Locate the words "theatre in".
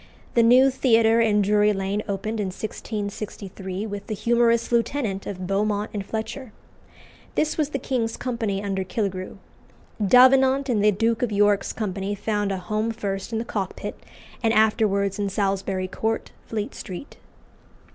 0.71-1.43